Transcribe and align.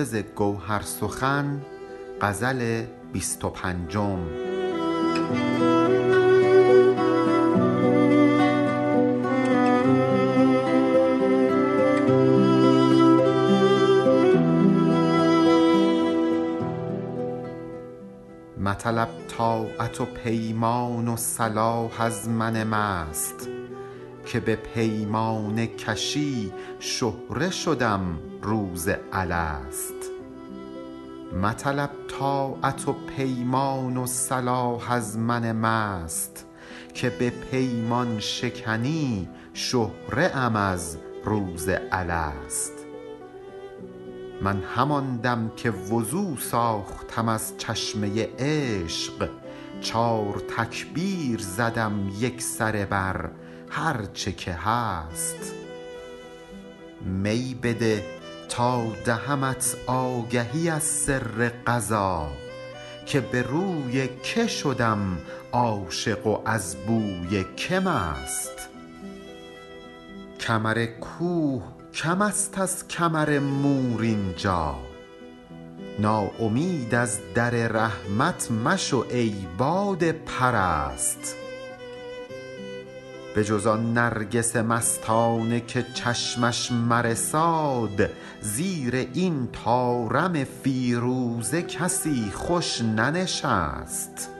حافظ 0.00 0.14
گوهر 0.16 0.82
سخن 0.82 1.60
غزل 2.20 2.84
بیست 3.12 3.44
و 3.44 3.50
پنجم. 3.50 4.18
مطلب 18.60 19.08
طاعت 19.28 20.00
و 20.00 20.04
پیمان 20.04 21.08
و 21.08 21.16
صلاح 21.16 22.00
از 22.00 22.28
من 22.28 22.64
مست. 22.64 23.49
که 24.30 24.40
به 24.40 24.56
پیمانه 24.56 25.66
کشی 25.66 26.52
شهره 26.80 27.50
شدم 27.50 28.18
روز 28.42 28.88
الست. 29.12 29.94
مطلب 31.42 31.90
طاعت 32.18 32.88
و 32.88 32.92
پیمان 32.92 33.96
و 33.96 34.06
صلاح 34.06 34.92
از 34.92 35.18
من 35.18 35.52
مست 35.52 36.46
که 36.94 37.10
به 37.10 37.30
پیمان 37.30 38.20
شکنی 38.20 39.28
شهره 39.54 40.36
ام 40.36 40.56
از 40.56 40.98
روز 41.24 41.68
الست. 41.92 42.72
من 44.42 44.62
همان 44.62 45.16
دم 45.16 45.52
که 45.56 45.70
وضو 45.70 46.36
ساختم 46.36 47.28
از 47.28 47.58
چشمه 47.58 48.28
عشق 48.38 49.28
چار 49.80 50.42
تکبیر 50.56 51.40
زدم 51.40 52.10
یک 52.18 52.42
سره 52.42 52.86
بر 52.86 53.30
هر 53.70 54.04
چه 54.14 54.32
که 54.32 54.52
هست. 54.52 55.54
می 57.04 57.58
بده 57.62 58.04
تا 58.48 58.84
دهمت 59.04 59.76
آگهی 59.86 60.68
از 60.68 60.82
سر 60.82 61.52
قضا 61.66 62.28
که 63.06 63.20
به 63.20 63.42
روی 63.42 64.08
که 64.22 64.46
شدم 64.46 65.18
عاشق 65.52 66.26
و 66.26 66.38
از 66.44 66.76
بوی 66.76 67.44
که 67.56 67.80
مست 67.80 68.68
کمر 70.40 70.86
کوه 70.86 71.62
کم 71.94 72.22
است 72.22 72.58
از 72.58 72.88
کمر 72.88 73.38
مور 73.38 74.02
اینجا. 74.02 74.74
ناامید 75.98 76.94
از 76.94 77.18
در 77.34 77.50
رحمت 77.50 78.50
مشو 78.50 79.04
ای 79.10 79.34
باد 79.58 80.12
پرست. 80.12 81.36
به 83.34 83.44
جز 83.44 83.66
آن 83.66 83.92
نرگس 83.92 84.56
مستانه 84.56 85.60
که 85.60 85.82
چشمش 85.94 86.72
مرساد 86.72 88.10
زیر 88.40 88.94
این 88.94 89.48
طارم 89.64 90.44
فیروزه 90.44 91.62
کسی 91.62 92.30
خوش 92.34 92.82
ننشست. 92.82 94.30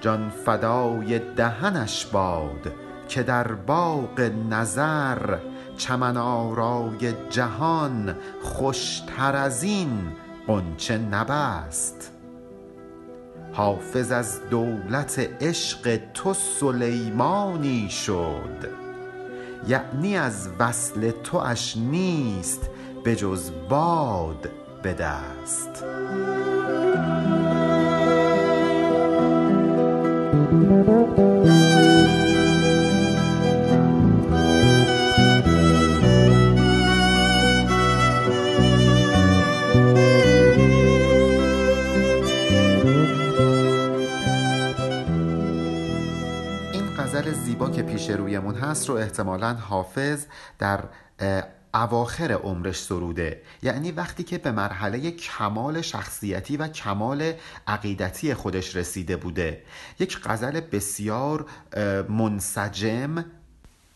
جان 0.00 0.32
فدای 0.46 1.18
دهنش 1.18 2.06
باد 2.06 2.72
که 3.08 3.22
در 3.22 3.52
باغ 3.52 4.20
نظر 4.50 5.38
چمن 5.76 6.16
آرای 6.16 7.12
جهان 7.30 8.16
خوشتر 8.42 9.36
از 9.36 9.62
این 9.62 10.12
غنچه 10.46 10.98
نبست. 10.98 12.19
حافظ 13.52 14.12
از 14.12 14.40
دولت 14.50 15.28
عشق 15.40 16.00
تو 16.14 16.34
سلیمانی 16.34 17.88
شد. 17.90 18.70
یعنی 19.68 20.16
از 20.16 20.48
وصل 20.58 21.10
تواش 21.10 21.76
نیست 21.76 22.70
به 23.04 23.16
جز 23.16 23.50
باد 23.68 24.50
به 24.82 24.92
دست. 24.92 25.84
رویمون 48.30 48.54
هست 48.54 48.88
رو 48.88 48.94
احتمالا 48.94 49.54
حافظ 49.54 50.24
در 50.58 50.80
اواخر 51.74 52.32
عمرش 52.32 52.82
سروده. 52.82 53.42
یعنی 53.62 53.92
وقتی 53.92 54.22
که 54.22 54.38
به 54.38 54.50
مرحله 54.52 55.10
کمال 55.10 55.80
شخصیتی 55.80 56.56
و 56.56 56.68
کمال 56.68 57.32
عقیدتی 57.66 58.34
خودش 58.34 58.76
رسیده 58.76 59.16
بوده. 59.16 59.62
یک 59.98 60.20
غزل 60.24 60.60
بسیار 60.60 61.46
منسجم 62.08 63.24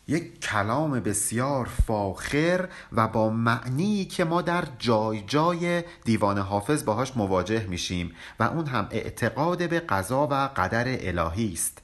یک 0.08 0.40
کلام 0.40 1.00
بسیار 1.00 1.68
فاخر 1.86 2.68
و 2.92 3.08
با 3.08 3.30
معنی 3.30 4.04
که 4.04 4.24
ما 4.24 4.42
در 4.42 4.64
جای 4.78 5.22
جای 5.26 5.82
دیوان 6.04 6.38
حافظ 6.38 6.84
باهاش 6.84 7.16
مواجه 7.16 7.66
میشیم 7.66 8.14
و 8.40 8.42
اون 8.42 8.66
هم 8.66 8.88
اعتقاد 8.90 9.68
به 9.68 9.80
قضا 9.80 10.28
و 10.30 10.34
قدر 10.56 10.84
الهی 10.86 11.52
است. 11.52 11.83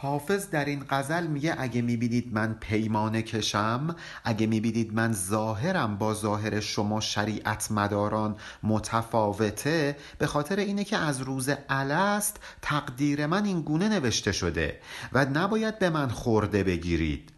حافظ 0.00 0.50
در 0.50 0.64
این 0.64 0.84
غزل 0.90 1.26
میگه 1.26 1.54
اگه 1.58 1.82
می‌بینید 1.82 2.34
من 2.34 2.56
پیمانه 2.60 3.22
کشم 3.22 3.96
اگه 4.24 4.46
می‌بینید 4.46 4.94
من 4.94 5.12
ظاهرم 5.12 5.98
با 5.98 6.14
ظاهر 6.14 6.60
شما 6.60 7.00
شریعت 7.00 7.70
مداران 7.70 8.36
متفاوته 8.62 9.96
به 10.18 10.26
خاطر 10.26 10.56
اینه 10.56 10.84
که 10.84 10.96
از 10.96 11.20
روز 11.20 11.50
الست 11.68 12.40
تقدیر 12.62 13.26
من 13.26 13.44
این 13.44 13.60
گونه 13.60 13.88
نوشته 13.88 14.32
شده 14.32 14.80
و 15.12 15.24
نباید 15.24 15.78
به 15.78 15.90
من 15.90 16.08
خورده 16.08 16.64
بگیرید. 16.64 17.37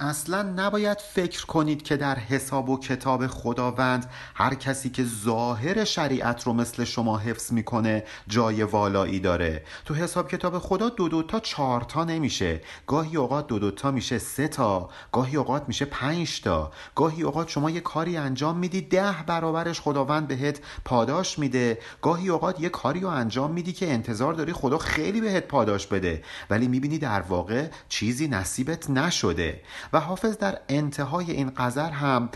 اصلا 0.00 0.42
نباید 0.42 0.98
فکر 0.98 1.46
کنید 1.46 1.82
که 1.82 1.96
در 1.96 2.18
حساب 2.18 2.68
و 2.68 2.78
کتاب 2.78 3.26
خداوند 3.26 4.10
هر 4.34 4.54
کسی 4.54 4.90
که 4.90 5.04
ظاهر 5.04 5.84
شریعت 5.84 6.42
رو 6.42 6.52
مثل 6.52 6.84
شما 6.84 7.18
حفظ 7.18 7.52
می‌کنه 7.52 8.04
جای 8.28 8.62
والایی 8.62 9.20
داره. 9.20 9.64
تو 9.84 9.94
حساب 9.94 10.28
کتاب 10.28 10.58
خدا 10.58 10.88
دو 10.88 11.08
دو 11.08 11.22
تا 11.22 11.40
چهار 11.40 11.80
تا 11.80 12.04
نمیشه. 12.04 12.60
گاهی 12.86 13.16
اوقات 13.16 13.46
دو 13.46 13.58
دو 13.58 13.70
تا 13.70 13.90
میشه 13.90 14.18
سه 14.18 14.48
تا 14.48 14.90
گاهی 15.12 15.36
اوقات 15.36 15.64
میشه 15.68 15.84
پنج 15.84 16.40
تا. 16.40 16.72
گاهی 16.94 17.22
اوقات 17.22 17.48
شما 17.48 17.70
یه 17.70 17.80
کاری 17.80 18.16
انجام 18.16 18.58
میدی 18.58 18.80
ده 18.80 19.14
برابرش 19.26 19.80
خداوند 19.80 20.28
بهت 20.28 20.60
پاداش 20.84 21.38
میده. 21.38 21.78
گاهی 22.02 22.28
اوقات 22.28 22.60
یه 22.60 22.68
کاری 22.68 23.00
رو 23.00 23.08
انجام 23.08 23.50
میدی 23.50 23.72
که 23.72 23.92
انتظار 23.92 24.34
داری 24.34 24.52
خدا 24.52 24.78
خیلی 24.78 25.20
بهت 25.20 25.48
پاداش 25.48 25.86
بده. 25.86 26.22
ولی 26.50 26.68
می‌بینی 26.68 26.98
در 26.98 27.20
واقع 27.20 27.66
چیزی 27.88 28.28
نصیبت 28.28 28.90
نشده. 28.90 29.60
و 29.92 30.00
حافظ 30.00 30.36
در 30.36 30.60
انتهای 30.68 31.30
این 31.30 31.52
غزل 31.56 31.90
هم 31.90 32.28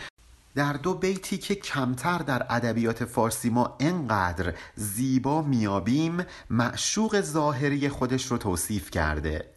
در 0.55 0.73
دو 0.73 0.95
بیتی 0.95 1.39
که 1.39 1.55
کمتر 1.55 2.19
در 2.19 2.47
ادبیات 2.51 3.05
فارسی 3.05 3.51
ما 3.51 3.77
انقدر 3.81 4.55
زیبا 4.75 5.43
میابیم 5.43 6.25
معشوق 6.51 7.21
ظاهری 7.21 7.89
خودش 7.89 8.27
رو 8.27 8.39
توصیف 8.39 8.91
کرده. 8.91 9.49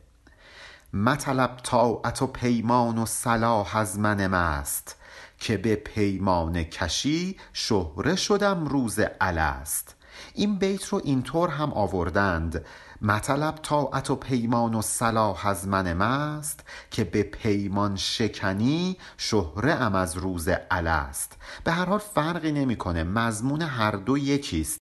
مطلب 0.94 1.58
طاعت 1.64 2.22
و 2.22 2.28
پیمان 2.28 2.98
و 2.98 3.06
صلاح 3.06 3.78
از 3.78 4.00
من 4.00 4.28
مست 4.28 4.96
که 5.40 5.58
به 5.58 5.76
پیمان 5.76 6.64
کشی 6.64 7.38
شهره 7.54 8.16
شدم 8.16 8.66
روز 8.68 9.00
الست. 9.22 9.95
این 10.34 10.56
بیت 10.56 10.88
رو 10.88 11.02
اینطور 11.04 11.50
هم 11.50 11.74
آوردند. 11.74 12.66
مطلب 13.02 13.56
طاعت 13.56 14.10
و 14.10 14.16
پیمان 14.16 14.76
و 14.76 14.82
صلاح 14.82 15.48
از 15.48 15.68
من 15.68 15.94
مست 15.94 16.64
که 16.92 17.04
به 17.04 17.24
پیمان 17.24 17.96
شکنی 17.96 18.98
شهره 19.18 19.74
ام 19.74 19.96
از 19.96 20.18
روز 20.18 20.50
الست. 20.72 21.38
به 21.64 21.72
هر 21.72 21.86
حال 21.86 22.00
فرقی 22.00 22.52
نمی‌کنه 22.52 23.04
مضمون 23.04 23.62
هر 23.62 23.92
دو 23.92 24.18
یکیست. 24.18 24.80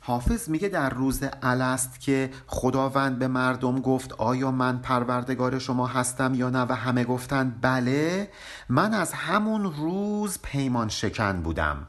حافظ 0.00 0.48
میگه 0.48 0.68
در 0.68 0.90
روز 0.90 1.24
الست 1.42 2.00
که 2.00 2.30
خداوند 2.46 3.18
به 3.18 3.28
مردم 3.28 3.80
گفت 3.80 4.12
آیا 4.12 4.50
من 4.50 4.78
پروردگار 4.78 5.58
شما 5.58 5.86
هستم 5.86 6.34
یا 6.34 6.50
نه؟ 6.50 6.66
و 6.68 6.72
همه 6.72 7.04
گفتند 7.04 7.58
بله 7.60 8.30
من 8.68 8.94
از 8.94 9.12
همون 9.12 9.64
روز 9.64 10.38
پیمان 10.42 10.88
شکن 10.88 11.42
بودم. 11.42 11.88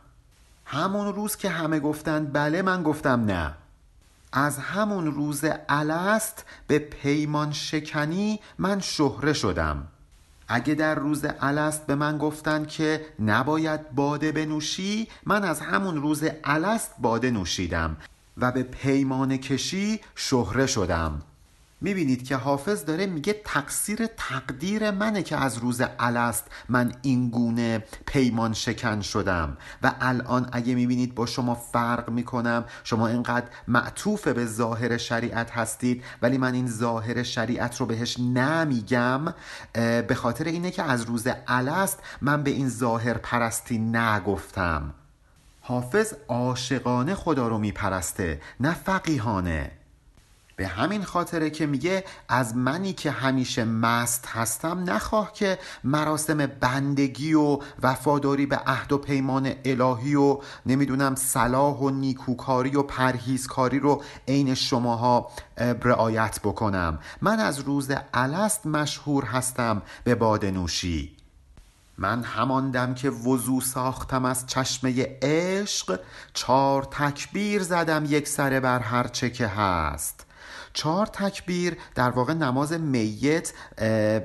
همون 0.69 1.14
روز 1.16 1.36
که 1.36 1.50
همه 1.50 1.80
گفتند 1.80 2.34
بله 2.34 2.62
من 2.62 2.84
گفتم 2.84 3.25
نه. 3.25 3.54
از 4.34 4.58
همون 4.58 5.06
روز 5.06 5.46
الست 5.69 6.46
به 6.68 6.80
پیمان 6.80 7.54
شکنی 7.54 8.40
من 8.58 8.80
شهره 8.80 9.34
شدم. 9.34 9.88
اگه 10.48 10.75
در 10.75 10.96
روز 10.96 11.25
الست 11.42 11.88
به 11.88 11.96
من 11.96 12.18
گفتن 12.18 12.66
که 12.66 13.06
نباید 13.19 13.92
باده 13.92 14.31
بنوشی 14.31 15.08
من 15.25 15.44
از 15.44 15.62
همون 15.62 16.02
روز 16.02 16.24
الست 16.44 16.92
باده 17.00 17.31
نوشیدم 17.31 17.98
و 18.38 18.52
به 18.52 18.64
پیمان 18.64 19.38
کشی 19.38 20.00
شهره 20.16 20.66
شدم. 20.66 21.22
می‌بینید 21.82 22.28
که 22.28 22.36
حافظ 22.36 22.86
داره 22.86 23.06
میگه 23.06 23.42
تقصیر 23.46 24.08
تقدیر 24.18 24.92
منه 24.92 25.24
که 25.24 25.38
از 25.38 25.58
روز 25.58 25.82
الست 26.00 26.48
من 26.70 26.94
این 27.02 27.30
گونه 27.30 27.84
پیمان 28.06 28.54
شکن 28.54 29.02
شدم. 29.02 29.58
و 29.84 29.94
الان 30.02 30.50
اگه 30.52 30.76
می‌بینید 30.76 31.16
با 31.16 31.26
شما 31.26 31.56
فرق 31.56 32.10
می‌کنم 32.10 32.66
شما 32.84 33.08
اینقدر 33.08 33.48
معطوف 33.68 34.28
به 34.28 34.46
ظاهر 34.46 34.98
شریعت 34.98 35.52
هستید 35.52 36.04
ولی 36.22 36.38
من 36.38 36.54
این 36.54 36.68
ظاهر 36.68 37.24
شریعت 37.24 37.78
رو 37.78 37.86
بهش 37.86 38.20
نمیگم 38.20 39.34
به 40.08 40.16
خاطر 40.16 40.44
اینه 40.46 40.72
که 40.72 40.84
از 40.84 41.04
روز 41.04 41.28
الست 41.48 42.00
من 42.22 42.44
به 42.44 42.50
این 42.50 42.70
ظاهر 42.70 43.14
پرستی 43.14 43.78
نگفتم. 43.78 44.94
حافظ 45.62 46.14
عاشقانه 46.28 47.16
خدا 47.16 47.48
رو 47.48 47.58
میپرسته 47.58 48.42
نه 48.60 48.74
فقیهانه. 48.74 49.72
به 50.57 50.68
همین 50.68 51.04
خاطره 51.04 51.50
که 51.50 51.65
میگه 51.65 52.04
از 52.30 52.56
منی 52.56 52.94
که 52.94 53.12
همیشه 53.12 53.65
مست 53.65 54.25
هستم 54.27 54.89
نخواه 54.89 55.33
که 55.33 55.59
مراسم 55.83 56.45
بندگی 56.45 57.33
و 57.33 57.59
وفاداری 57.81 58.45
به 58.45 58.56
عهد 58.56 58.92
و 58.92 58.98
پیمان 58.98 59.54
الهی 59.65 60.15
و 60.15 60.39
نمی‌دونم 60.65 61.15
صلاح 61.15 61.75
و 61.77 61.89
نیکوکاری 61.89 62.75
و 62.75 62.83
پرهیزکاری 62.83 63.80
رو 63.80 64.04
عین 64.27 64.56
شماها 64.56 65.30
رعایت 65.57 66.39
بکنم. 66.44 67.00
من 67.21 67.39
از 67.39 67.59
روز 67.59 67.92
الست 68.13 68.65
مشهور 68.65 69.25
هستم 69.25 69.81
به 70.04 70.15
بادنوشی 70.15 71.18
من 71.98 72.24
هماندم 72.24 72.94
که 72.94 73.09
وضو 73.09 73.62
ساختم 73.62 74.25
از 74.25 74.48
چشمه 74.48 75.18
عشق 75.21 76.00
چار 76.33 76.83
تکبیر 76.83 77.63
زدم 77.63 78.06
یک 78.07 78.27
سره 78.27 78.59
بر 78.59 78.80
هر 78.80 79.07
چه 79.07 79.30
که 79.30 79.48
هست. 79.48 80.27
چهار 80.78 81.06
تکبیر 81.06 81.78
در 81.96 82.10
واقع 82.10 82.34
نماز 82.34 82.74
میت 82.74 83.54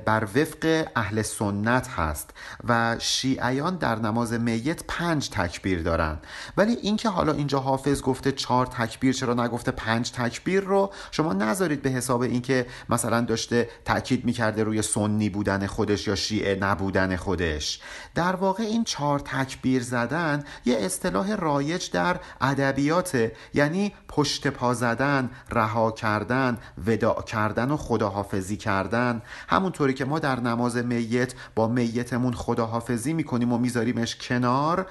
بر 0.05 0.27
وفق 0.35 0.87
اهل 0.95 1.21
سنت 1.21 1.87
هست 1.87 2.29
و 2.67 2.95
شیعیان 2.99 3.75
در 3.75 3.99
نماز 3.99 4.33
میت 4.33 4.83
پنج 4.87 5.29
تکبیر 5.29 5.81
دارن. 5.81 6.19
ولی 6.57 6.73
اینکه 6.73 7.09
حالا 7.09 7.33
اینجا 7.33 7.59
حافظ 7.59 8.01
گفته 8.01 8.31
چهار 8.31 8.65
تکبیر 8.65 9.13
چرا 9.13 9.33
نگفته 9.33 9.71
پنج 9.71 10.11
تکبیر 10.11 10.63
رو 10.63 10.93
شما 11.11 11.33
نذارید 11.33 11.81
به 11.81 11.89
حساب 11.89 12.21
اینکه 12.21 12.65
مثلا 12.89 13.21
داشته 13.21 13.69
تاکید 13.85 14.25
می‌کرده 14.25 14.63
روی 14.63 14.81
سنی 14.81 15.29
بودن 15.29 15.67
خودش 15.67 16.07
یا 16.07 16.15
شیعه 16.15 16.55
نبودن 16.55 17.15
خودش. 17.15 17.79
در 18.15 18.35
واقع 18.35 18.63
این 18.63 18.83
چهار 18.83 19.19
تکبیر 19.19 19.83
زدن 19.83 20.43
یه 20.65 20.77
اصطلاح 20.79 21.35
رایج 21.35 21.91
در 21.91 22.19
ادبیات 22.41 23.31
یعنی 23.53 23.93
پشت 24.07 24.47
پا 24.47 24.73
زدن 24.73 25.29
رها 25.51 25.91
کردن 25.91 26.42
کردن 26.43 26.57
وداع 26.85 27.21
کردن 27.21 27.71
و 27.71 27.77
خداحافظی 27.77 28.57
کردن. 28.57 29.21
همونطوری 29.47 29.93
که 29.93 30.05
ما 30.05 30.19
در 30.19 30.39
نماز 30.39 30.77
میت 30.77 31.33
با 31.55 31.67
میتمون 31.67 32.33
خداحافظی 32.33 33.13
می‌کنیم 33.13 33.53
و 33.53 33.57
میذاریمش 33.57 34.15
کنار 34.15 34.85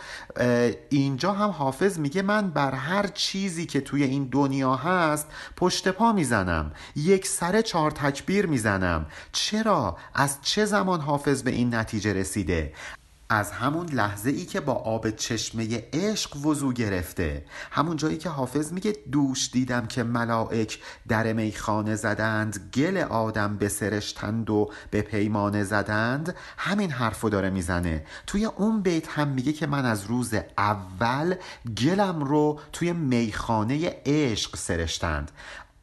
اینجا 0.89 1.33
هم 1.33 1.51
حافظ 1.51 1.99
میگه 1.99 2.23
من 2.23 2.51
بر 2.51 2.75
هر 2.75 3.07
چیزی 3.07 3.67
که 3.67 3.81
توی 3.81 4.03
این 4.03 4.29
دنیا 4.33 4.77
هست 4.77 5.27
پشت 5.57 5.89
پا 5.89 6.13
می‌زنم. 6.13 6.73
یک 6.97 7.27
سره 7.27 7.63
چهار 7.63 7.91
تکبیر 7.91 8.47
می‌زنم. 8.47 9.07
چرا؟ 9.33 9.97
از 10.15 10.39
چه 10.43 10.65
زمان 10.65 11.01
حافظ 11.01 11.43
به 11.43 11.51
این 11.51 11.75
نتیجه 11.75 12.13
رسیده؟ 12.13 12.73
از 13.33 13.53
همون 13.53 13.87
لحظه 13.87 14.31
ای 14.31 14.45
که 14.45 14.61
با 14.61 14.73
آب 14.73 15.11
چشمه 15.11 15.85
عشق 15.93 16.47
وضو 16.47 16.73
گرفته. 16.73 17.45
همون 17.71 17.97
جایی 17.97 18.19
که 18.19 18.29
حافظ 18.29 18.73
میگه 18.73 18.97
دوش 19.13 19.51
دیدم 19.53 19.87
که 19.87 20.03
ملائک 20.03 20.79
در 21.09 21.33
میخانه 21.33 21.95
زدند 21.95 22.71
گل 22.75 22.97
آدم 22.97 23.57
بسرشتند 23.57 24.51
و 24.51 24.71
به 24.91 25.03
پیمانه 25.03 25.65
زدند. 25.65 26.35
همین 26.59 26.91
حرفو 26.91 27.29
داره 27.29 27.51
می‌زنه. 27.51 28.05
توی 28.27 28.45
اون 28.45 28.83
بیت 28.83 29.09
هم 29.09 29.29
میگه 29.29 29.53
که 29.53 29.67
من 29.67 29.85
از 29.85 30.05
روز 30.05 30.35
اول 30.59 31.35
گلم 31.79 32.25
رو 32.25 32.61
توی 32.73 32.93
میخانه 32.93 33.97
عشق 34.07 34.57
سرشتند. 34.57 35.31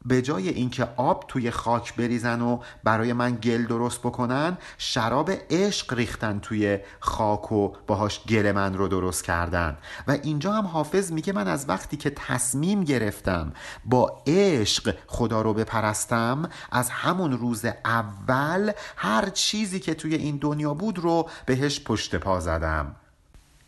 به 0.04 0.22
جای 0.22 0.48
اینکه 0.48 0.88
آب 0.96 1.24
توی 1.28 1.50
خاک 1.50 1.94
بریزن 1.94 2.40
و 2.40 2.58
برای 2.84 3.12
من 3.12 3.36
گل 3.36 3.66
درست 3.66 3.98
بکنن 3.98 4.58
شراب 4.78 5.30
عشق 5.50 5.94
ریختن 5.94 6.38
توی 6.38 6.78
خاک 7.00 7.52
و 7.52 7.72
باهاش 7.86 8.24
گل 8.24 8.52
من 8.52 8.74
رو 8.74 8.88
درست 8.88 9.24
کردن. 9.24 9.76
و 10.08 10.10
اینجا 10.22 10.52
هم 10.52 10.66
حافظ 10.66 11.12
میگه 11.12 11.32
من 11.32 11.48
از 11.48 11.68
وقتی 11.68 11.96
که 11.96 12.10
تصمیم 12.10 12.84
گرفتم 12.84 13.52
با 13.84 14.22
عشق 14.26 14.94
خدا 15.06 15.42
رو 15.42 15.54
بپرستم 15.54 16.48
از 16.72 16.90
همون 16.90 17.32
روز 17.32 17.64
اول 17.84 18.72
هر 18.96 19.28
چیزی 19.28 19.80
که 19.80 19.94
توی 19.94 20.14
این 20.14 20.36
دنیا 20.36 20.74
بود 20.74 20.98
رو 20.98 21.28
بهش 21.46 21.80
پشت 21.84 22.16
پا 22.16 22.40
زدم. 22.40 22.96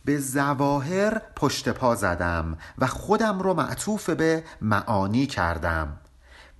به 0.05 0.19
زواهر 0.19 1.23
پشت 1.37 1.69
پا 1.69 1.94
زدم 1.94 2.58
و 2.78 2.87
خودم 2.87 3.40
رو 3.40 3.55
معطوف 3.55 4.11
به 4.11 4.44
معانی 4.61 5.26
کردم. 5.26 5.99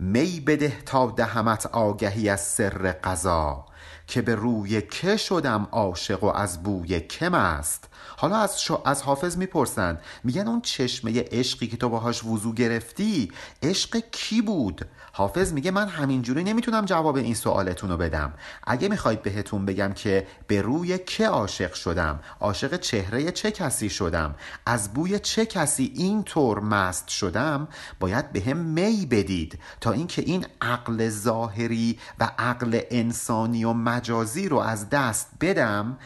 می 0.03 0.41
بده 0.41 0.83
تا 0.87 1.11
دهمت 1.17 1.67
آگهی 1.67 2.29
از 2.29 2.41
سر 2.41 2.93
قضا 3.05 3.65
که 4.07 4.23
به 4.23 4.35
روی 4.35 4.81
که 4.81 5.17
شدم 5.17 5.69
عاشق 5.71 6.25
و 6.25 6.27
از 6.27 6.63
بوی 6.63 7.01
کم 7.01 7.35
است. 7.35 7.89
حالا 8.17 8.37
از, 8.37 8.71
از 8.85 9.03
حافظ 9.03 9.37
می‌پرسند 9.37 10.01
میگن 10.25 10.49
اون 10.49 10.61
چشمه 10.61 11.25
عشقی 11.31 11.67
که 11.67 11.77
تو 11.77 11.89
باهاش 11.89 12.25
وضو 12.25 12.53
گرفتی 12.53 13.33
عشق 13.63 13.97
کی 14.13 14.43
بود؟ 14.43 14.89
حافظ 15.13 15.53
میگه 15.53 15.71
من 15.71 15.89
همینجوری 15.89 16.45
نمی‌تونم 16.45 16.85
جواب 16.85 17.17
این 17.17 17.35
سوالتون 17.35 17.91
رو 17.91 17.97
بدم. 17.97 18.33
اگه 18.67 18.89
می‌خواید 18.89 19.23
بهتون 19.23 19.67
بگم 19.67 19.93
که 19.93 20.27
به 20.47 20.63
روی 20.63 20.99
که 20.99 21.29
عاشق 21.29 21.75
شدم 21.75 22.21
عاشق 22.41 22.77
چهره 22.77 23.33
چه 23.33 23.51
کسی 23.51 23.91
شدم 23.91 24.35
از 24.67 24.93
بوی 24.93 25.19
چه 25.19 25.47
کسی 25.47 25.93
اینطور 25.95 26.61
مست 26.61 27.09
شدم 27.09 27.69
باید 28.01 28.33
به 28.33 28.41
هم 28.41 28.57
می 28.57 29.07
بدید 29.11 29.59
تا 29.81 29.93
اینکه 29.93 30.23
این 30.23 30.47
عقل 30.61 31.09
ظاهری 31.09 31.99
و 32.19 32.31
عقل 32.39 32.81
انسانی 32.91 33.65
و 33.65 33.73
مجازی 33.73 34.49
رو 34.49 34.59
از 34.59 34.91
دست 34.91 35.29
بدم. 35.41 35.99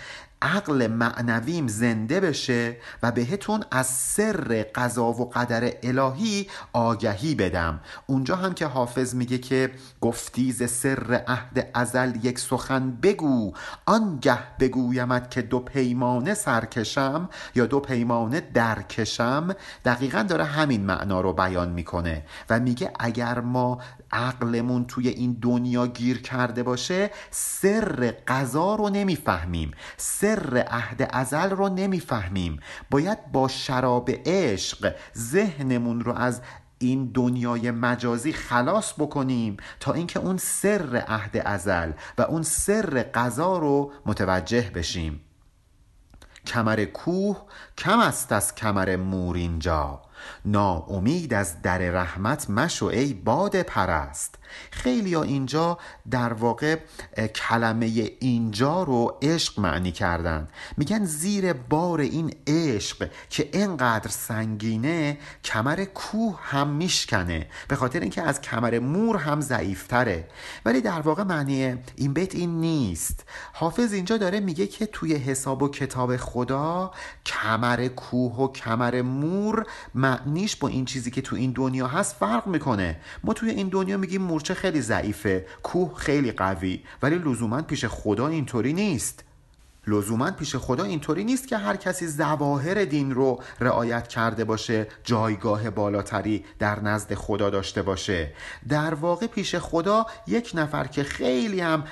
عقل 0.43 0.87
معنویم 0.87 1.69
زنده 1.69 2.21
بشه 2.21 2.77
و 3.03 3.13
بهتون 3.13 3.65
از 3.71 3.87
سر 3.87 4.67
قضا 4.75 5.07
و 5.07 5.31
قدر 5.31 5.73
الهی 5.83 6.49
آگهی 6.73 7.35
بدم. 7.35 7.81
اونجا 8.07 8.37
هم 8.37 8.55
که 8.55 8.67
حافظ 8.67 9.15
میگه 9.15 9.39
که 9.39 9.71
گفتیز 10.01 10.71
سر 10.71 11.25
عهد 11.29 11.71
ازل 11.75 12.13
یک 12.23 12.39
سخن 12.39 12.91
بگو 12.91 13.53
آنگه 13.87 14.39
بگویمت 14.61 15.31
که 15.31 15.43
دو 15.43 15.59
پیمانه 15.59 16.35
سرکشم 16.35 17.29
یا 17.55 17.67
دو 17.67 17.81
پیمانه 17.81 18.41
درکشم. 18.41 19.49
دقیقا 19.85 20.23
داره 20.23 20.45
همین 20.45 20.87
معنا 20.87 21.21
رو 21.21 21.33
بیان 21.33 21.69
می‌کنه 21.69 22.25
و 22.51 22.61
میگه 22.61 22.93
اگر 23.01 23.41
ما 23.41 23.79
عقلمون 24.13 24.85
توی 24.85 25.09
این 25.09 25.39
دنیا 25.43 25.87
گیر 25.87 26.23
کرده 26.23 26.63
باشه 26.63 27.11
سر 27.31 28.15
قضا 28.29 28.75
رو 28.75 28.89
نمی‌فهمیم. 28.89 29.71
عهد 30.71 31.11
ازل 31.13 31.51
رو 31.51 31.69
نمی‌فهمیم. 31.69 32.61
باید 32.91 33.33
با 33.33 33.49
شراب 33.49 34.11
عشق 34.27 34.95
ذهنمون 35.17 36.01
رو 36.01 36.13
از 36.13 36.41
این 36.79 37.11
دنیای 37.15 37.71
مجازی 37.71 38.33
خلاص 38.33 38.93
بکنیم 38.99 39.57
تا 39.81 39.93
اینکه 39.93 40.19
اون 40.19 40.37
سر 40.37 41.05
عهد 41.09 41.43
ازل 41.45 41.93
و 42.19 42.23
اون 42.23 42.43
سر 42.43 43.07
قضا 43.15 43.59
رو 43.59 43.93
متوجه 44.07 44.71
بشیم. 44.75 45.21
کمر 46.47 46.85
کوه 46.85 47.43
کم 47.79 47.99
است 47.99 48.33
از 48.33 48.55
کمر 48.55 48.97
مور 48.97 49.37
اینجا. 49.37 50.03
ناامید 50.45 51.35
از 51.35 51.63
در 51.63 51.79
رحمت 51.79 52.51
مشو 52.51 52.87
ای 52.87 53.15
باد 53.15 53.63
پرست. 53.63 54.35
خیلی 54.71 55.15
ها 55.15 55.23
اینجا 55.23 55.79
در 56.11 56.33
واقع 56.33 56.79
کلمه 57.35 58.11
اینجا 58.21 58.83
رو 58.83 59.19
عشق 59.23 59.61
معنی 59.61 59.93
کردن 59.93 60.49
میگن 60.77 61.05
زیر 61.05 61.53
بار 61.53 62.01
این 62.01 62.35
عشق 62.47 63.11
که 63.31 63.49
اینقدر 63.53 64.11
سنگینه 64.11 65.19
کمر 65.45 65.85
کوه 65.85 66.39
هم 66.43 66.69
میشکنه. 66.69 67.47
به 67.69 67.77
خاطر 67.77 68.01
اینکه 68.01 68.23
از 68.23 68.41
کمر 68.41 68.79
مور 68.79 69.17
هم 69.17 69.41
ضعیفتره. 69.41 70.29
ولی 70.65 70.81
در 70.81 71.01
واقع 71.01 71.23
معنی 71.23 71.77
این 71.97 72.13
بیت 72.13 72.35
این 72.35 72.61
نیست. 72.61 73.25
حافظ 73.53 73.93
اینجا 73.93 74.17
داره 74.17 74.41
میگه 74.41 74.67
که 74.67 74.87
توی 74.87 75.15
حساب 75.15 75.63
و 75.63 75.69
کتاب 75.69 76.17
خدا 76.17 76.91
کمر 77.27 77.89
کوه 77.89 78.37
و 78.37 78.53
کمر 78.53 79.03
مور 79.03 79.67
معنیش 80.07 80.57
با 80.57 80.69
این 80.69 80.85
چیزی 80.85 81.11
که 81.11 81.23
تو 81.23 81.37
این 81.37 81.53
دنیا 81.53 81.87
هست 81.87 82.17
فرق 82.17 82.47
می‌کنه. 82.47 83.01
ما 83.25 83.33
توی 83.33 83.51
این 83.51 83.69
دنیا 83.69 83.97
میگیم 83.97 84.23
مورچه 84.23 84.55
خیلی 84.55 84.81
ضعیفه 84.81 85.47
کوه 85.63 85.95
خیلی 85.95 86.33
قوی 86.33 86.81
ولی 87.03 87.19
لزوما 87.19 87.63
پیش 87.63 87.85
خدا 87.85 88.29
اینطوری 88.29 88.73
نیست. 88.73 89.26
لزوما 89.87 90.31
پیش 90.31 90.57
خدا 90.57 90.85
اینطوری 90.85 91.25
نیست 91.25 91.49
که 91.49 91.57
هر 91.57 91.77
کسی 91.77 92.07
زواهر 92.07 92.85
دین 92.85 93.15
رو 93.15 93.43
رعایت 93.61 94.09
کرده 94.09 94.45
باشه 94.45 94.87
جایگاه 95.05 95.71
بالاتری 95.71 96.45
در 96.59 96.81
نزد 96.81 97.15
خدا 97.15 97.51
داشته 97.51 97.83
باشه. 97.83 98.33
در 98.69 98.95
واقع 98.95 99.27
پیش 99.27 99.57
خدا 99.57 100.07
یک 100.27 100.51
نفر 100.55 100.87
که 100.87 101.03
خیلی 101.03 101.61
هم 101.61 101.85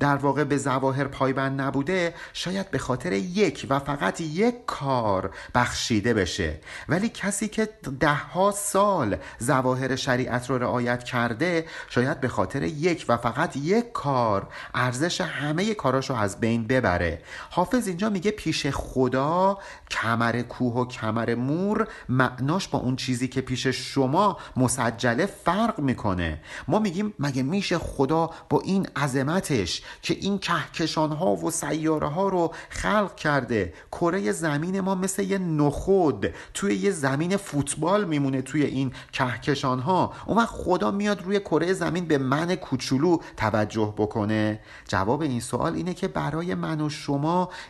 در 0.00 0.16
واقع 0.16 0.44
به 0.44 0.56
زواهر 0.56 1.04
پایبند 1.04 1.60
نبوده 1.60 2.14
شاید 2.32 2.70
به 2.70 2.78
خاطر 2.78 3.12
یک 3.12 3.66
و 3.70 3.78
فقط 3.78 4.20
یک 4.20 4.54
کار 4.66 5.30
بخشیده 5.54 6.14
بشه. 6.14 6.60
ولی 6.88 7.08
کسی 7.08 7.48
که 7.48 7.68
دهها 8.00 8.50
سال 8.50 9.16
زواهر 9.38 9.96
شریعت 9.96 10.50
رو 10.50 10.58
رعایت 10.58 11.04
کرده 11.04 11.66
شاید 11.88 12.20
به 12.20 12.28
خاطر 12.28 12.62
یک 12.62 13.04
و 13.08 13.16
فقط 13.16 13.56
یک 13.56 13.92
کار 13.92 14.48
ارزش 14.74 15.20
همه 15.20 15.74
کاراشو 15.74 16.14
از 16.14 16.40
بین 16.40 16.66
ببره. 16.66 17.22
حافظ 17.50 17.88
اینجا 17.88 18.10
میگه 18.10 18.30
پیش 18.30 18.66
خدا 18.66 19.58
کمر 19.90 20.42
کوه 20.42 20.74
و 20.74 20.84
کمر 20.84 21.34
مور 21.34 21.88
معناش 22.08 22.68
با 22.68 22.78
اون 22.78 22.96
چیزی 22.96 23.28
که 23.28 23.40
پیش 23.40 23.66
شما 23.66 24.38
مسجله 24.56 25.26
فرق 25.26 25.80
می‌کنه. 25.80 26.40
ما 26.68 26.78
میگیم 26.78 27.14
مگه 27.18 27.42
میشه 27.42 27.78
خدا 27.78 28.30
با 28.48 28.60
این 28.60 28.86
عظمتش 28.96 29.82
که 30.02 30.14
این 30.14 30.38
کهکشان 30.38 31.12
ها 31.12 31.36
و 31.36 31.50
سیاره 31.50 32.08
ها 32.08 32.28
رو 32.28 32.54
خلق 32.70 33.14
کرده 33.16 33.72
کره 33.92 34.32
زمین 34.32 34.80
ما 34.80 34.94
مثل 34.94 35.22
یه 35.22 35.38
نخود 35.38 36.34
توی 36.54 36.74
یه 36.74 36.90
زمین 36.90 37.36
فوتبال 37.36 38.04
میمونه 38.04 38.42
توی 38.42 38.62
این 38.64 38.92
کهکشان 39.12 39.78
ها 39.78 40.12
اون 40.26 40.36
وقت 40.36 40.48
خدا 40.48 40.90
میاد 40.90 41.22
روی 41.22 41.40
کره 41.40 41.72
زمین 41.72 42.04
به 42.04 42.18
من 42.18 42.54
کوچولو 42.54 43.18
توجه 43.36 43.94
بکنه؟ 43.96 44.60
جواب 44.88 45.22
این 45.22 45.40
سوال 45.40 45.74
اینه 45.74 45.94
که 45.94 46.08
برای 46.08 46.54
من 46.54 46.80
و 46.80 46.88
شما 46.88 47.17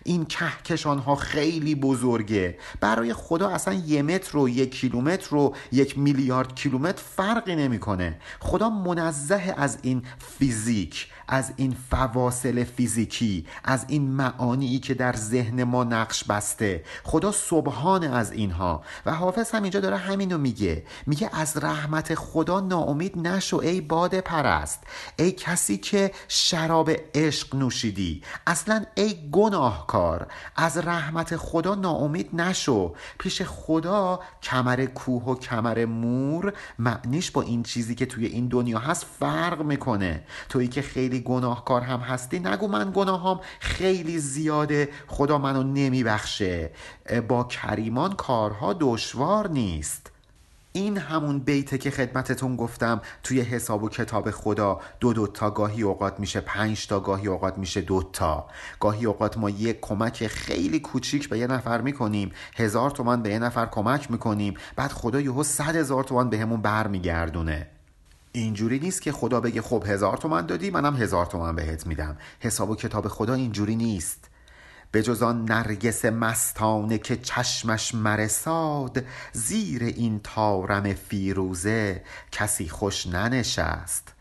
این 0.05 0.25
کهکشان 0.25 0.99
ها 0.99 1.15
خیلی 1.15 1.75
بزرگه. 1.75 2.59
برای 2.81 3.15
خدا 3.15 3.49
اصلا 3.49 3.75
یه 3.75 4.03
متر 4.03 4.37
و 4.37 4.49
یک 4.49 4.75
کیلومتر 4.75 5.35
و 5.35 5.55
یک 5.73 5.99
میلیارد 5.99 6.55
کیلومتر 6.55 7.03
فرقی 7.17 7.57
نمی‌کنه. 7.57 8.21
خدا 8.41 8.71
منزه 8.71 9.55
از 9.57 9.79
این 9.83 10.03
فیزیک 10.39 11.07
از 11.29 11.53
این 11.57 11.77
فواصل 11.91 12.65
فیزیکی 12.65 13.47
از 13.65 13.85
این 13.89 14.11
معانی 14.11 14.79
که 14.79 14.95
در 14.95 15.13
ذهن 15.17 15.65
ما 15.65 15.85
نقش 15.85 16.25
بسته. 16.25 16.85
خدا 17.05 17.33
سبحان 17.33 18.05
از 18.05 18.33
اینها. 18.33 18.83
و 19.07 19.15
حافظ 19.15 19.51
هم 19.51 19.63
اینجا 19.63 19.81
داره 19.81 19.97
همینو 19.97 20.39
میگه. 20.39 20.85
میگه 21.07 21.31
از 21.33 21.57
رحمت 21.57 22.15
خدا 22.15 22.61
ناامید 22.61 23.19
نشو 23.19 23.57
ای 23.57 23.81
باد 23.81 24.21
پرست. 24.21 24.85
ای 25.19 25.33
کسی 25.33 25.77
که 25.79 26.11
شراب 26.29 26.91
عشق 27.15 27.55
نوشیدی. 27.57 28.23
اصلا 28.47 28.85
ای 28.95 29.15
گناهکار 29.39 30.27
از 30.57 30.79
رحمت 30.79 31.37
خدا 31.37 31.75
ناامید 31.75 32.31
نشو. 32.33 32.95
پیش 33.19 33.43
خدا 33.43 34.21
کمر 34.43 34.85
کوه 34.85 35.25
و 35.25 35.35
کمر 35.35 35.85
مور 35.85 36.53
معنیش 36.79 37.31
با 37.31 37.43
این 37.43 37.63
چیزی 37.63 37.95
که 37.95 38.07
توی 38.07 38.27
این 38.27 38.49
دنیا 38.49 38.79
هست 38.79 39.07
فرق 39.21 39.63
می‌کنه. 39.63 40.25
تویی 40.49 40.69
که 40.69 40.83
خیلی 40.83 41.21
گناهکار 41.21 41.81
هم 41.81 42.01
هستی 42.01 42.41
نگو 42.41 42.69
من 42.69 42.93
گناهام 42.95 43.41
خیلی 43.61 44.19
زیاده 44.19 44.89
خدا 45.07 45.39
منو 45.39 45.63
نمیبخشه. 45.63 46.71
با 47.29 47.45
کریمان 47.45 48.13
کارها 48.13 48.73
دشوار 48.81 49.49
نیست. 49.49 50.18
این 50.79 50.99
همون 50.99 51.39
بیته 51.39 51.79
که 51.79 51.91
خدمتتون 51.91 52.57
گفتم 52.57 53.01
توی 53.23 53.41
حساب 53.41 53.83
و 53.83 53.89
کتاب 53.89 54.31
خدا. 54.31 54.81
دو 55.01 55.13
دو 55.13 55.27
تا 55.27 55.51
گاهی 55.51 55.83
اوقات 55.83 56.21
میشه 56.21 56.41
پنج 56.41 56.87
تا 56.87 57.01
گاهی 57.01 57.29
اوقات 57.29 57.59
میشه 57.59 57.81
دو 57.81 58.03
تا. 58.13 58.49
گاهی 58.81 59.07
اوقات 59.07 59.39
ما 59.39 59.51
یک 59.51 59.81
کمک 59.81 60.27
خیلی 60.27 60.81
کوچیک 60.81 61.29
به 61.29 61.39
یه 61.39 61.47
نفر 61.47 61.81
می‌کنیم. 61.81 62.33
هزار 62.57 62.91
تومن 62.91 63.23
به 63.23 63.31
یه 63.31 63.39
نفر 63.39 63.67
کمک 63.67 64.11
می‌کنیم. 64.11 64.55
بعد 64.77 64.93
خدا 64.93 65.21
یهو 65.21 65.43
صد 65.43 65.77
هزار 65.77 66.05
تومن 66.05 66.31
بهمون 66.31 66.63
به 66.63 66.69
برمیگردونه. 66.69 67.67
اینجوری 68.33 68.79
نیست 68.79 69.03
که 69.03 69.13
خدا 69.13 69.41
بگه 69.41 69.63
خب 69.63 69.85
هزار 69.87 70.17
تومن 70.17 70.47
دادی 70.47 70.71
منم 70.71 70.97
هزار 70.97 71.27
تومن 71.27 71.57
بهت 71.57 71.87
میدم. 71.87 72.17
حساب 72.41 72.71
و 72.71 72.77
کتاب 72.77 73.09
خدا 73.09 73.35
اینجوری 73.35 73.77
نیست. 73.77 74.28
به 74.93 75.03
جز 75.03 75.23
آن 75.23 75.45
نرگس 75.45 76.05
مستانه 76.05 76.99
که 76.99 77.17
چشمش 77.17 77.95
مرساد 77.95 79.05
زیر 79.33 79.83
این 79.83 80.21
تارم 80.25 80.95
فیروزه 80.95 82.05
کسی 82.33 82.69
خوش 82.69 83.07
ننشست. 83.07 84.15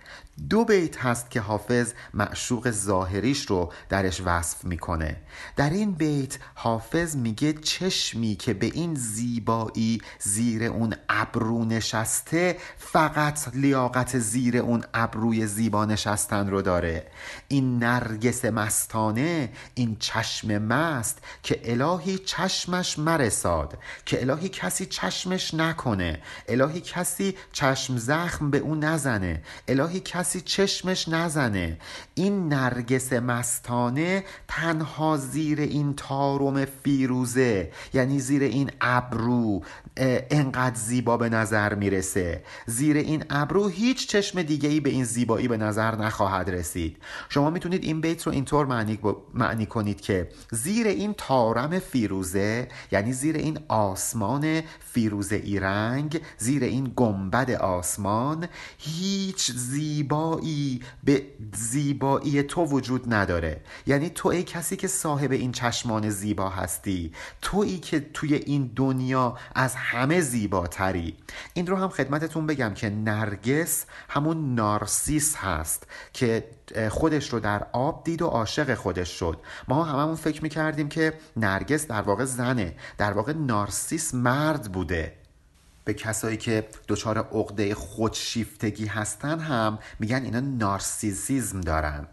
دو 0.50 0.65
بیت 0.65 1.06
هست 1.06 1.32
که 1.32 1.41
حافظ 1.41 1.94
معشوق 2.13 2.72
ظاهریش 2.72 3.46
رو 3.46 3.74
درش 3.89 4.22
وصف 4.25 4.65
می‌کنه. 4.65 5.17
در 5.56 5.70
این 5.70 5.91
بیت 5.91 6.38
حافظ 6.56 7.15
میگه 7.15 7.53
چشمی 7.53 8.36
که 8.36 8.53
به 8.53 8.65
این 8.65 8.96
زیبایی 8.96 10.01
زیر 10.20 10.63
اون 10.63 10.96
ابرو 11.10 11.65
نشسته 11.65 12.58
فقط 12.77 13.39
لیاقت 13.53 14.20
زیر 14.20 14.58
اون 14.58 14.84
ابروی 14.94 15.48
زیبا 15.48 15.86
نشستن 15.86 16.50
رو 16.50 16.62
داره. 16.62 17.12
این 17.48 17.84
نرگس 17.84 18.46
مستانه 18.46 19.50
این 19.74 19.98
چشم 20.00 20.58
مست 20.58 21.17
که 21.44 21.60
الهی 21.63 22.17
چشمش 22.17 23.00
مرساد 23.00 23.77
که 24.06 24.22
الهی 24.22 24.50
کسی 24.50 24.86
چشمش 24.86 25.53
نکنه 25.53 26.22
الهی 26.48 26.82
کسی 26.82 27.36
چشم 27.51 27.98
زخم 27.98 28.51
به 28.51 28.58
اون 28.58 28.84
نزنه 28.84 29.44
الهی 29.67 30.00
کسی 30.00 30.26
چشمش 30.36 31.10
نزنه. 31.10 31.77
این 32.18 32.48
نرگس 32.54 33.14
مستانه 33.14 34.24
تنها 34.48 35.18
زیر 35.18 35.60
این 35.60 35.94
تارم 35.94 36.66
فیروزه 36.66 37.72
یعنی 37.94 38.20
زیر 38.20 38.44
این 38.44 38.72
ابرو 38.82 39.62
انقدر 39.98 40.76
زیبا 40.76 41.18
به 41.18 41.30
نظر 41.30 41.76
می‌رسه. 41.76 42.44
زیر 42.66 42.98
این 42.98 43.24
ابرو 43.30 43.68
هیچ 43.68 44.08
چشم 44.08 44.42
دیگه 44.42 44.70
ای 44.70 44.80
به 44.80 44.90
این 44.90 45.04
زیبایی 45.04 45.48
به 45.48 45.58
نظر 45.58 45.96
نخواهد 45.96 46.50
رسید. 46.50 46.98
شما 47.30 47.50
می‌تونید 47.50 47.84
این 47.84 48.02
بیت 48.02 48.28
رو 48.28 48.34
اینطور 48.34 48.66
معنی, 48.66 49.00
معنی 49.34 49.66
کنید 49.66 50.02
که 50.02 50.30
زیر 50.52 50.88
این 50.88 51.14
تارم 51.18 51.80
فیروزه 51.80 52.68
یعنی 52.92 53.14
زیر 53.14 53.36
این 53.36 53.60
آسمان 53.68 54.62
فیروزه 54.80 55.36
ای 55.36 55.60
رنگ 55.60 56.22
زیر 56.38 56.64
این 56.64 56.94
گنبد 56.96 57.52
آسمان 57.52 58.48
هیچ 58.78 59.52
زیبایی 59.52 60.82
به 61.04 61.26
زیبایی 62.08 62.44
تو 62.44 62.66
وجود 62.66 63.14
نداره. 63.14 63.62
یعنی 63.88 64.10
تو 64.10 64.30
ای 64.30 64.44
کسی 64.44 64.76
که 64.76 64.88
صاحب 64.88 65.32
این 65.32 65.52
چشمان 65.52 66.10
زیبا 66.10 66.50
هستی 66.50 67.12
تویی 67.42 67.80
که 67.80 68.00
توی 68.00 68.34
این 68.34 68.72
دنیا 68.76 69.38
از 69.56 69.76
همه 69.76 70.22
زیباتری. 70.22 71.18
این 71.54 71.68
رو 71.68 71.76
هم 71.76 71.90
خدمتتون 71.90 72.48
بگم 72.48 72.74
که 72.74 72.90
نرگس 72.90 73.86
همون 74.10 74.56
نارسیس 74.56 75.36
هست 75.36 75.88
که 76.14 76.44
خودش 76.90 77.34
رو 77.34 77.40
در 77.40 77.68
آب 77.74 78.04
دید 78.04 78.22
و 78.22 78.28
عاشق 78.28 78.74
خودش 78.74 79.20
شد. 79.20 79.40
ما 79.68 79.84
هممون 79.84 80.16
فکر 80.16 80.44
می‌کردیم 80.44 80.90
که 80.90 81.14
نرگس 81.38 81.88
در 81.88 82.02
واقع 82.02 82.26
زنه 82.26 82.76
در 82.98 83.12
واقع 83.12 83.34
نارسیس 83.34 84.14
مرد 84.14 84.72
بوده. 84.72 85.26
به 85.88 85.94
کسایی 85.94 86.38
که 86.38 86.67
دچار 86.88 87.17
عقده 87.17 87.75
خودشیفتگی 87.75 88.86
هستن 88.86 89.39
هم 89.39 89.79
میگن 90.00 90.24
اینا 90.24 90.39
نارسیسیزم 90.39 91.62
دارن. 91.62 92.08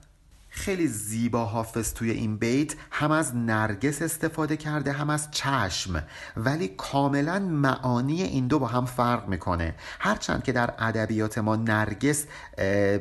خیلی 0.56 0.86
زیبا 0.86 1.44
حافظ 1.44 1.92
توی 1.92 2.10
این 2.10 2.36
بیت. 2.36 2.74
هم 2.90 3.10
از 3.10 3.36
نرگس 3.36 4.02
استفاده 4.02 4.56
کرده 4.56 4.92
هم 4.92 5.10
از 5.10 5.30
چشم. 5.30 6.04
ولی 6.36 6.68
کاملا 6.68 7.38
معانی 7.38 8.22
این 8.22 8.46
دو 8.46 8.58
با 8.58 8.66
هم 8.66 8.86
فرق 8.86 9.28
می‌کنه. 9.28 9.74
هرچند 10.00 10.44
که 10.44 10.52
در 10.52 10.74
ادبیات 10.78 11.38
ما 11.38 11.56
نرگس 11.56 12.24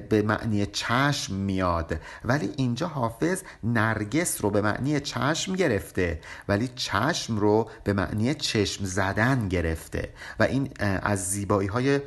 به 0.09 0.23
معنی 0.25 0.65
چشم 0.65 1.35
میاد. 1.35 1.99
ولی 2.25 2.53
اینجا 2.57 2.87
حافظ 2.87 3.41
نرگس 3.63 4.41
رو 4.41 4.49
به 4.49 4.61
معنی 4.61 4.99
چشم 4.99 5.55
گرفته. 5.55 6.21
ولی 6.47 6.69
چشم 6.75 7.37
رو 7.37 7.69
به 7.83 7.93
معنی 7.93 8.35
چشم 8.35 8.85
زدن 8.85 9.47
گرفته. 9.47 10.13
و 10.39 10.43
این 10.43 10.69
از 10.79 11.29
زیبایی 11.29 11.67
های 11.67 11.99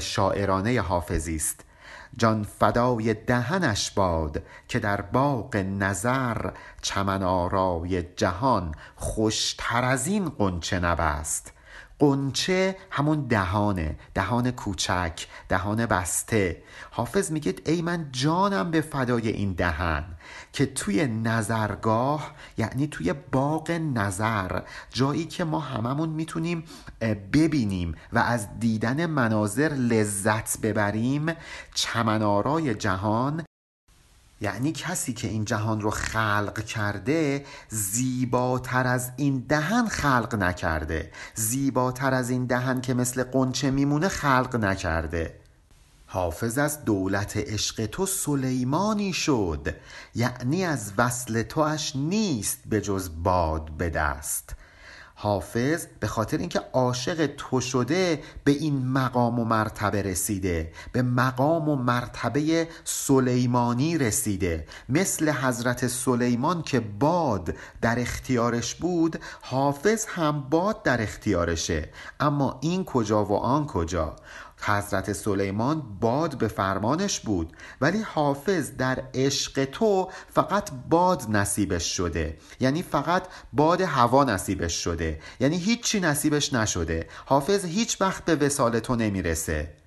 شاعرانه 0.00 0.80
حافظی 0.80 1.36
است. 1.36 1.60
جان 2.16 2.42
فدای 2.42 3.14
دهنش 3.14 3.90
باد 3.90 4.42
که 4.68 4.78
در 4.78 5.00
باغ 5.00 5.56
نظر 5.56 6.50
چمن 6.82 7.22
آرای 7.22 8.02
جهان 8.02 8.74
خوشتر 8.96 9.84
از 9.84 10.06
این 10.06 10.28
قنچه 10.28 10.78
نبست. 10.80 11.53
قنچه 11.98 12.76
همون 12.90 13.26
دهانه 13.26 13.96
دهان 14.14 14.50
کوچک 14.50 15.26
دهان 15.48 15.86
بسته. 15.86 16.62
حافظ 16.90 17.32
میگه 17.32 17.54
ای 17.66 17.82
من 17.82 18.08
جانم 18.12 18.70
به 18.70 18.80
فدای 18.80 19.28
این 19.28 19.52
دهن 19.52 20.04
که 20.52 20.66
توی 20.66 21.06
نظرگاه 21.06 22.34
یعنی 22.58 22.86
توی 22.86 23.12
باغ 23.12 23.70
نظر 23.70 24.62
جایی 24.90 25.24
که 25.24 25.44
ما 25.44 25.60
هممون 25.60 26.08
می‌تونیم 26.08 26.64
ببینیم 27.32 27.94
و 28.12 28.18
از 28.18 28.58
دیدن 28.58 29.06
مناظر 29.06 29.68
لذت 29.68 30.60
ببریم 30.60 31.26
چمنارای 31.74 32.74
جهان 32.74 33.44
یعنی 34.44 34.72
کسی 34.72 35.12
که 35.12 35.28
این 35.28 35.44
جهان 35.44 35.80
رو 35.80 35.90
خلق 35.90 36.64
کرده 36.64 37.44
زیباتر 37.68 38.86
از 38.86 39.10
این 39.16 39.44
دهن 39.48 39.88
خلق 39.88 40.34
نکرده. 40.34 41.12
زیباتر 41.34 42.14
از 42.14 42.30
این 42.30 42.46
دهن 42.46 42.80
که 42.80 42.94
مثل 42.94 43.22
قنچه 43.22 43.70
میمونه 43.70 44.08
خلق 44.08 44.56
نکرده. 44.56 45.40
حافظ 46.06 46.58
از 46.58 46.84
دولت 46.84 47.36
عشق 47.36 47.86
تو 47.86 48.06
سلیمانی 48.06 49.12
شد. 49.12 49.74
یعنی 50.14 50.64
از 50.64 50.92
وصل 50.98 51.42
توش 51.42 51.96
نیست 51.96 52.58
به 52.66 52.80
جز 52.80 53.10
باد 53.22 53.70
به 53.70 53.90
دست. 53.90 54.54
حافظ 55.14 55.86
به 56.00 56.06
خاطر 56.06 56.38
اینکه 56.38 56.60
عاشق 56.72 57.26
تو 57.26 57.60
شده 57.60 58.22
به 58.44 58.52
این 58.52 58.86
مقام 58.86 59.38
و 59.38 59.44
مرتبه 59.44 60.02
رسیده 60.02 60.72
به 60.92 61.02
مقام 61.02 61.68
و 61.68 61.76
مرتبه 61.76 62.68
سلیمانی 62.84 63.98
رسیده. 63.98 64.66
مثل 64.88 65.30
حضرت 65.30 65.86
سلیمان 65.86 66.62
که 66.62 66.80
باد 66.80 67.54
در 67.80 67.98
اختیارش 67.98 68.74
بود 68.74 69.18
حافظ 69.40 70.06
هم 70.06 70.40
باد 70.50 70.82
در 70.82 71.02
اختیارشه. 71.02 71.88
اما 72.20 72.58
این 72.62 72.84
کجا 72.84 73.24
و 73.24 73.32
آن 73.32 73.66
کجا؟ 73.66 74.16
حضرت 74.66 75.12
سلیمان 75.12 75.82
باد 76.00 76.38
به 76.38 76.48
فرمانش 76.48 77.20
بود 77.20 77.56
ولی 77.80 78.02
حافظ 78.02 78.70
در 78.78 79.04
عشق 79.14 79.64
تو 79.64 80.10
فقط 80.34 80.70
باد 80.90 81.22
نصیبش 81.28 81.96
شده. 81.96 82.38
یعنی 82.60 82.82
فقط 82.82 83.22
باد 83.52 83.80
هوا 83.80 84.24
نصیبش 84.24 84.84
شده. 84.84 85.20
یعنی 85.40 85.56
هیچی 85.58 86.00
نصیبش 86.00 86.52
نشده. 86.52 87.08
حافظ 87.26 87.64
هیچ 87.64 88.00
وقت 88.00 88.24
به 88.24 88.36
وسال 88.46 88.78
تو 88.78 88.96
نمی‌رسه. 88.96 89.83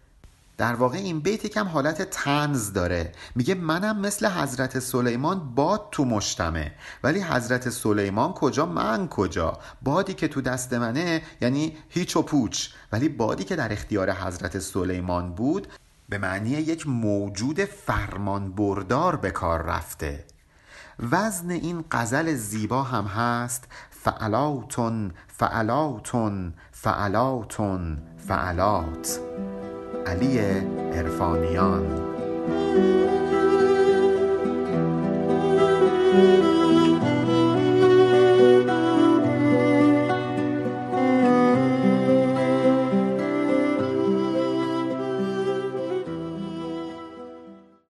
در 0.58 0.74
واقع 0.74 0.98
این 0.98 1.20
بیت 1.20 1.46
یکم 1.46 1.68
حالت 1.68 2.02
تنز 2.02 2.74
داره. 2.74 3.12
میگه 3.36 3.56
منم 3.56 4.00
مثل 4.00 4.28
حضرت 4.28 4.80
سلیمان 4.80 5.56
باد 5.56 5.88
تو 5.92 6.06
مشتمه. 6.06 6.72
ولی 7.04 7.22
حضرت 7.22 7.70
سلیمان 7.70 8.34
کجا؟ 8.34 8.66
من 8.66 9.08
کجا؟ 9.08 9.60
بادی 9.82 10.14
که 10.14 10.28
تو 10.28 10.42
دست 10.42 10.74
منه 10.74 11.22
یعنی 11.42 11.78
هیچ 11.90 12.16
و 12.16 12.22
پوچ. 12.22 12.68
ولی 12.92 13.10
بادی 13.10 13.44
که 13.44 13.56
در 13.56 13.74
اختیار 13.74 14.12
حضرت 14.12 14.60
سلیمان 14.60 15.34
بود 15.34 15.68
به 16.10 16.18
معنی 16.18 16.50
یک 16.50 16.88
موجود 16.88 17.66
فرمان 17.66 18.52
بردار 18.52 19.16
به 19.16 19.32
کار 19.32 19.62
رفته. 19.62 20.26
وزن 21.12 21.50
این 21.50 21.86
غزل 21.92 22.34
زیبا 22.34 22.84
هم 22.84 23.06
هست. 23.06 23.64
فعلاتون 23.90 25.12
فعلاتون 25.28 26.54
فعلاتون 26.72 27.98
فعلات. 28.28 29.20
علی 30.08 30.40
عرفانیان. 30.94 31.84